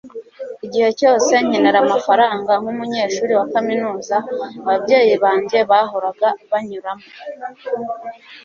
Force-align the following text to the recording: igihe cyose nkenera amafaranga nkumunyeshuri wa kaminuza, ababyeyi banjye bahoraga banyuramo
igihe 0.65 0.89
cyose 0.99 1.31
nkenera 1.45 1.77
amafaranga 1.85 2.51
nkumunyeshuri 2.61 3.33
wa 3.39 3.45
kaminuza, 3.53 4.15
ababyeyi 4.61 5.13
banjye 5.23 5.59
bahoraga 5.69 6.27
banyuramo 6.51 7.05